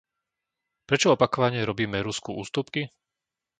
Prečo 0.89 1.07
opakovane 1.15 1.59
robíme 1.69 1.97
Rusku 2.07 2.31
ústupky? 2.43 2.81